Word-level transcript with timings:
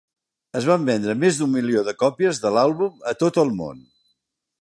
Es 0.59 0.67
van 0.69 0.85
vendre 0.85 1.13
més 1.23 1.41
d'un 1.41 1.51
milió 1.55 1.83
de 1.89 1.93
còpies 1.99 2.39
de 2.47 2.53
l'àlbum 2.57 2.97
a 3.13 3.17
tot 3.25 3.39
el 3.43 3.53
món. 3.61 3.85